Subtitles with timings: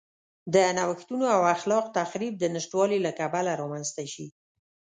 [0.53, 4.27] د نوښتونو او خلاق تخریب د نشتوالي له کبله رامنځته شي.